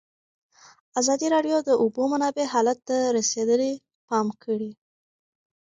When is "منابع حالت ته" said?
2.11-2.97